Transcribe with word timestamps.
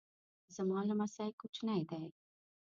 زما 0.55 0.79
لمسی 0.87 1.29
کوچنی 1.39 1.81
دی 1.89 2.03